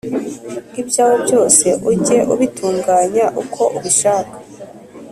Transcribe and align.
Ibyawe 0.81 1.15
byose 1.25 1.67
ujye 1.91 2.17
ubitunganya 2.33 3.25
uko 3.41 3.61
ubishaka, 3.77 4.35